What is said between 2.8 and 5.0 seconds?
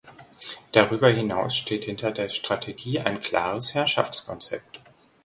ein klares Herrschaftskonzept.